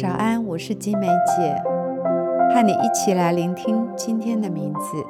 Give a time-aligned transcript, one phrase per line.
[0.00, 5.04] 早安，我是晶玫姊，和你一起来聆听今天的名字。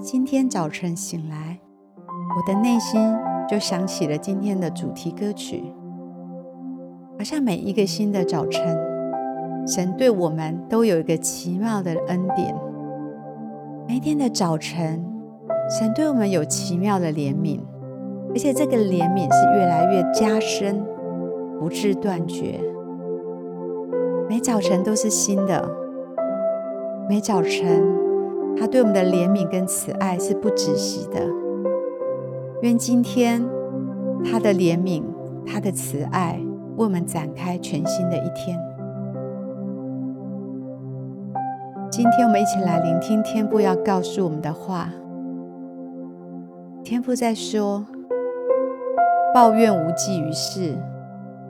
[0.00, 1.58] 今天早晨醒来，
[2.06, 3.12] 我的内心
[3.48, 5.64] 就想起了今天的主题歌曲。
[7.18, 8.78] 好像每一个新的早晨，
[9.66, 12.54] 神对我们都有一个奇妙的恩典。
[13.88, 15.04] 每天的早晨，
[15.68, 17.58] 神对我们有奇妙的怜悯，
[18.30, 20.80] 而且这个怜悯是越来越加深，
[21.58, 22.60] 不致断绝。
[24.26, 25.68] 每早晨都是新的，
[27.08, 27.84] 每早晨
[28.58, 31.20] 他对我们的怜悯跟慈爱是不止息的。
[32.62, 33.44] 愿今天
[34.24, 35.02] 他的怜悯、
[35.46, 36.40] 他的慈爱
[36.76, 38.58] 为我们展开全新的一天。
[41.90, 44.88] 今天我们一起来聆听天父要告诉我们的话。
[46.82, 47.84] 天父在说：
[49.34, 50.74] 抱怨无济于事，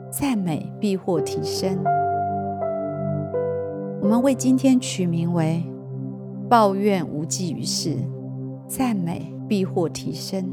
[0.09, 1.77] 赞美必获提升。
[4.05, 5.63] 我们为今天取名为
[6.47, 7.95] “抱怨无济于事，
[8.67, 10.45] 赞美必获提升”。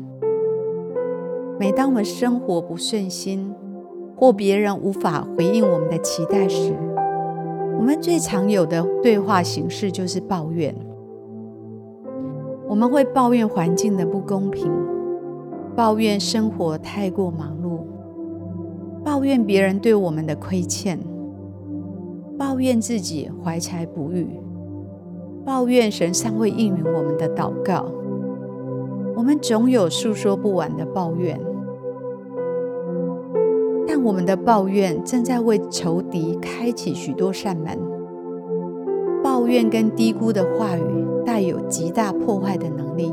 [1.61, 3.55] 每当我们生活不顺心，
[4.17, 6.75] 或别人无法回应我们的期待时，
[7.79, 10.75] 我们最常有的对话形式就是抱怨。
[12.67, 14.73] 我们会抱怨环境的不公平，
[15.77, 17.81] 抱怨生活太过忙碌，
[19.05, 20.99] 抱怨别人对我们的亏欠。
[22.39, 24.27] 抱怨自己怀才不遇，
[25.45, 27.87] 抱怨神尚未应允我们的祷告，
[29.17, 31.39] 我们总有诉说不完的抱怨，
[33.87, 37.79] 但我们的抱怨正在为仇敌开启许多扇门。
[39.23, 40.83] 抱怨跟低估的话语
[41.25, 43.13] 带有极大破坏的能力，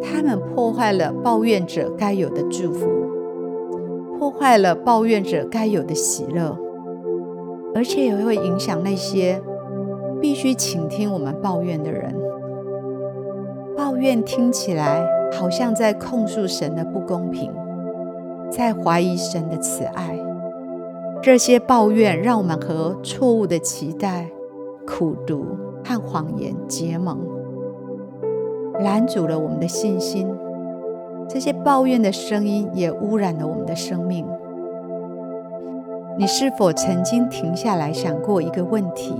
[0.00, 2.88] 他们破坏了抱怨者该有的祝福，
[4.18, 6.56] 破坏了抱怨者该有的喜乐。
[7.74, 9.40] 而且也会影响那些
[10.20, 12.14] 必须倾听我们抱怨的人。
[13.76, 15.02] 抱怨听起来
[15.32, 17.52] 好像在控诉神的不公平，
[18.50, 20.18] 在怀疑神的慈爱。
[21.22, 24.30] 这些抱怨让我们和错误的期待、
[24.86, 25.44] 苦毒
[25.84, 27.18] 和谎言结盟，
[28.80, 30.28] 拦阻了我们的信心。
[31.28, 34.26] 这些抱怨的声音也污染了我们的生命。
[36.18, 39.14] 你是否曾经停下来想过一个问题？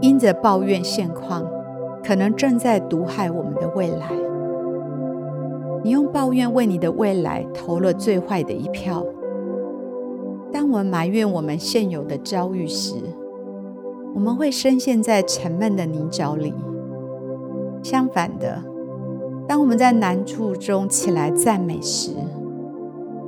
[0.00, 1.44] 因着抱怨现况，
[2.02, 4.10] 可能正在毒害我们的未来。
[5.82, 9.04] 你用抱怨为你的未来投了最坏的一票。
[10.52, 12.96] 当我们埋怨我们现有的遭遇时，
[14.14, 16.52] 我们会深陷在沉闷的泥沼里。
[17.82, 18.62] 相反的，
[19.48, 22.10] 当我们在难处中起来赞美时，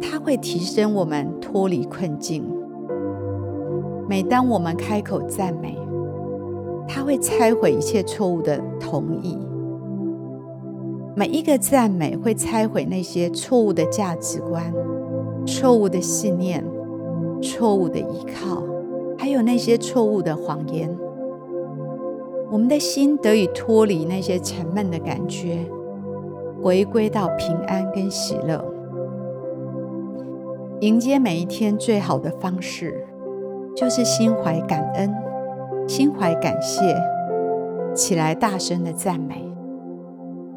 [0.02, 2.44] 它会提升我们脱离困境。
[4.08, 5.78] 每当我们开口赞美，
[6.86, 9.38] 它会拆毁一切错误的同意。
[11.14, 14.72] 每一个赞美会拆毁那些错误的价值观、
[15.46, 16.64] 错误的信念、
[17.40, 18.62] 错误的依靠，
[19.16, 20.94] 还有那些错误的谎言。
[22.50, 25.66] 我们的心得以脱离那些沉闷的感觉，
[26.62, 28.71] 回归到平安跟喜乐。
[30.82, 33.06] 迎接每一天最好的方式，
[33.76, 35.14] 就是心怀感恩、
[35.86, 36.96] 心怀感谢，
[37.94, 39.48] 起来大声的赞美。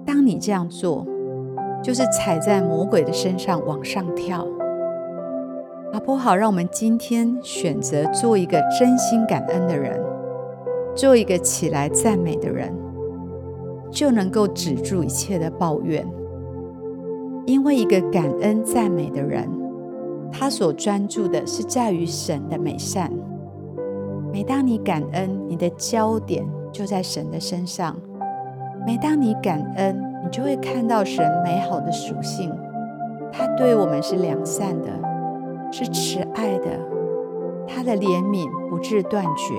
[0.04, 1.06] 当你这样做，
[1.84, 4.44] 就是踩在魔鬼的身上往上跳。
[5.94, 6.36] 好不好？
[6.36, 10.04] 让我们今天选择做一个真心感恩的人，
[10.96, 12.74] 做一个起来赞美的人，
[13.92, 16.04] 就能够止住一切的抱怨。
[17.46, 19.48] 因为一个感恩赞美的人。
[20.38, 23.10] 他所专注的是在于神的美善。
[24.34, 27.96] 每当你感恩，你的焦点就在神的身上。
[28.86, 32.54] 每当你感恩，你就会看到神美好的属性。
[33.32, 34.90] 他对我们是良善的，
[35.72, 36.80] 是慈爱的，
[37.66, 39.56] 他的怜悯不至断绝。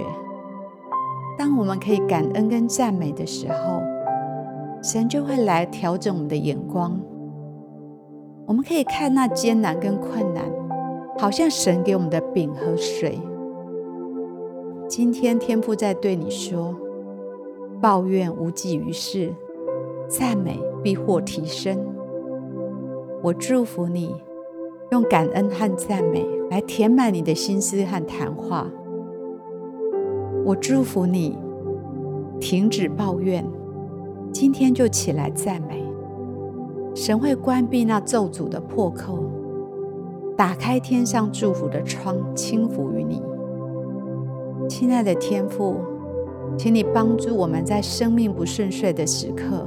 [1.39, 3.81] 当我们可以感恩跟赞美的时候，
[4.83, 7.01] 神就会来调整我们的眼光。
[8.47, 10.45] 我们可以看那艰难跟困难，
[11.19, 13.19] 好像神给我们的饼和水。
[14.89, 16.75] 今天天父在对你说：
[17.81, 19.35] 抱怨无济于事，
[20.09, 21.79] 赞美必获提升。
[23.23, 24.15] 我祝福你，
[24.91, 28.71] 用感恩和赞美来填满你的心思和谈话。
[30.45, 31.37] 我祝福你，
[32.39, 33.45] 停止抱怨，
[34.31, 35.83] 今天就起来赞美。
[36.95, 39.19] 神会关闭那咒诅的破口，
[40.37, 43.23] 打开天上祝福的窗，轻抚于你。
[44.69, 45.77] 亲爱的天父，
[46.59, 49.67] 请你帮助我们在生命不顺遂的时刻，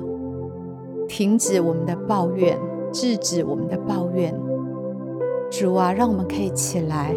[1.07, 2.56] 停止我们的抱怨，
[2.92, 4.31] 制止我们的抱怨。
[5.50, 7.15] 主啊，让我们可以起来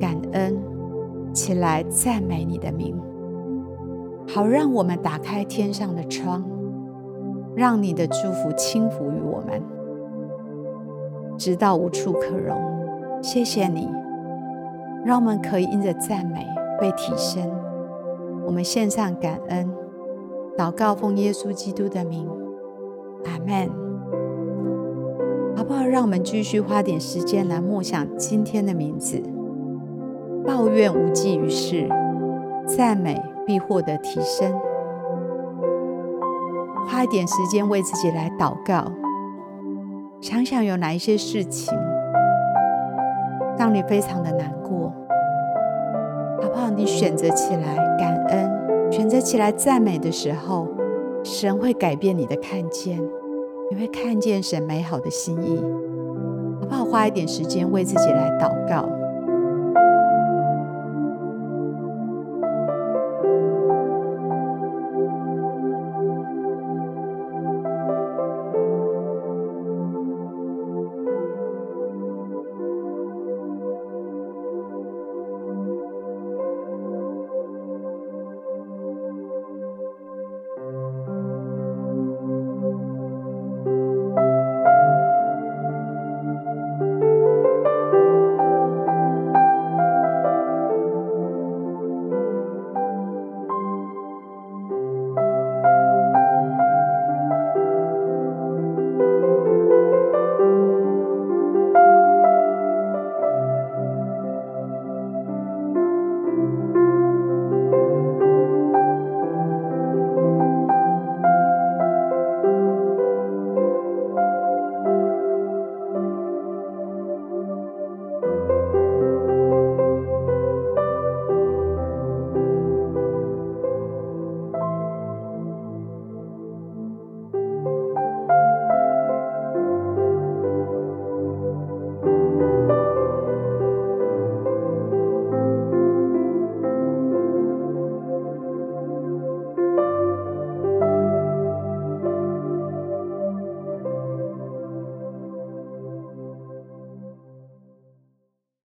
[0.00, 0.58] 感恩，
[1.32, 3.00] 起来赞美你的名，
[4.26, 6.44] 好让我们打开天上的窗，
[7.54, 9.62] 让你的祝福轻抚于我们，
[11.36, 12.77] 直到无处可容。
[13.22, 13.88] 谢谢你，
[15.04, 16.46] 让我们可以因着赞美
[16.80, 17.50] 被提升。
[18.46, 19.70] 我们献上感恩，
[20.56, 22.28] 祷告奉耶稣基督的名，
[23.24, 23.70] 阿门。
[25.56, 25.84] 好不好？
[25.84, 29.20] 让我们继续花点时间来默想今天的名字。
[30.46, 31.88] 抱怨无济于事，
[32.64, 34.54] 赞美必获得提升。
[36.86, 38.90] 花一点时间为自己来祷告，
[40.20, 41.76] 想想有哪一些事情
[43.58, 44.92] 让你非常的难过，
[46.40, 46.70] 好不好？
[46.70, 50.68] 你选择起来感恩，选择起来赞美的时候，
[51.24, 52.98] 神会改变你的看见。
[53.70, 55.56] 你会看见神美好的心意，
[56.60, 56.84] 好不好？
[56.84, 58.88] 花一点时间为自己来祷告。